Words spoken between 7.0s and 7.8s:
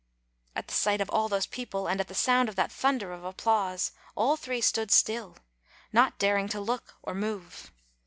or move.